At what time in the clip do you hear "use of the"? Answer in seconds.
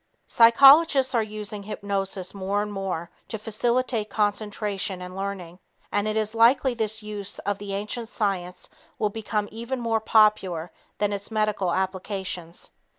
7.03-7.75